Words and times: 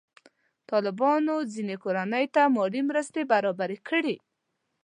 طالبانو 0.69 1.35
ځینې 1.53 1.75
کورنۍ 1.83 2.25
ته 2.35 2.41
مالي 2.55 2.81
مرستې 2.89 3.21
برابرې 3.31 3.77
کړي. 3.89 4.15